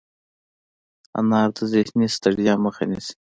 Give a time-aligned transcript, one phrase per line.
[1.19, 3.13] انار د ذهني ستړیا مخه نیسي.